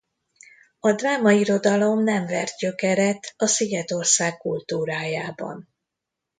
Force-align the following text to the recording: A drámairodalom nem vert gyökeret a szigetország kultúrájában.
A 0.79 0.91
drámairodalom 0.93 2.03
nem 2.03 2.25
vert 2.25 2.57
gyökeret 2.57 3.33
a 3.37 3.45
szigetország 3.47 4.37
kultúrájában. 4.37 5.67